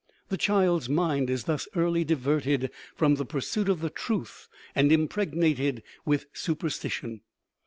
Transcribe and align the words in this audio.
The 0.29 0.35
child's 0.35 0.89
mind 0.89 1.29
is 1.29 1.43
thus 1.43 1.67
early 1.75 2.03
diverted 2.03 2.71
from 2.95 3.13
the 3.13 3.23
pur 3.23 3.39
suit 3.39 3.69
of 3.69 3.81
the 3.81 3.91
truth 3.91 4.47
and 4.73 4.91
impregnated 4.91 5.83
with 6.05 6.25
superstition. 6.33 7.21